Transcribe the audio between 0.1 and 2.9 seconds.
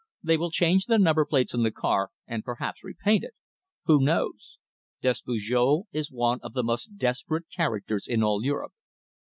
They will change the number plates on the car, and perhaps